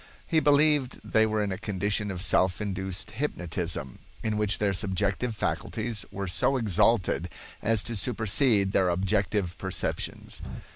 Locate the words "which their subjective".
4.35-5.35